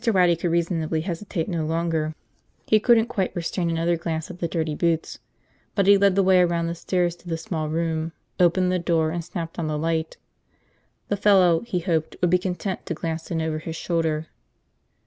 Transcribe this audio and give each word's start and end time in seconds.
Waddy 0.11 0.35
could 0.35 0.49
reasonably 0.49 1.01
hesitate 1.01 1.47
no 1.47 1.63
longer. 1.63 2.15
He 2.65 2.79
couldn't 2.79 3.05
quite 3.05 3.35
restrain 3.35 3.69
another 3.69 3.97
glance 3.97 4.31
at 4.31 4.39
the 4.39 4.47
dirty 4.47 4.73
boots. 4.73 5.19
But 5.75 5.85
he 5.85 5.95
led 5.95 6.15
the 6.15 6.23
way 6.23 6.41
around 6.41 6.65
the 6.65 6.73
stairs 6.73 7.15
to 7.17 7.27
the 7.27 7.37
small 7.37 7.69
room, 7.69 8.11
opened 8.39 8.71
the 8.71 8.79
door, 8.79 9.11
and 9.11 9.23
snapped 9.23 9.59
on 9.59 9.67
the 9.67 9.77
light. 9.77 10.17
The 11.09 11.17
fellow, 11.17 11.59
he 11.59 11.81
hoped, 11.81 12.15
would 12.19 12.31
be 12.31 12.39
content 12.39 12.87
to 12.87 12.95
glance 12.95 13.29
in 13.29 13.43
over 13.43 13.59
his 13.59 13.75
shoulder. 13.75 14.25